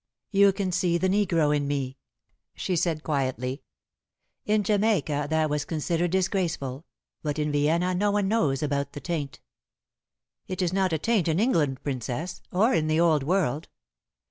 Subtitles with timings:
[0.31, 1.99] "You can see the negro in me,"
[2.55, 3.61] she said quietly.
[4.47, 6.85] "In Jamaica that was considered disgraceful,
[7.21, 9.41] but in Vienna no one knows about the taint."
[10.47, 13.69] "It is not a taint in England, Princess or in the Old World."